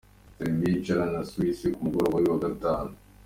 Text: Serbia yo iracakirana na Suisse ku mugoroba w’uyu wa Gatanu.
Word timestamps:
Serbia 0.37 0.65
yo 0.67 0.69
iracakirana 0.69 1.11
na 1.15 1.21
Suisse 1.29 1.67
ku 1.75 1.79
mugoroba 1.85 2.15
w’uyu 2.15 2.31
wa 2.33 2.41
Gatanu. 2.45 2.93